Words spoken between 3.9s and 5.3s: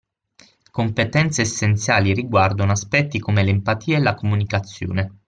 e la comunicazione